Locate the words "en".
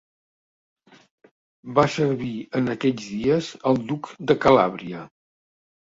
2.63-2.73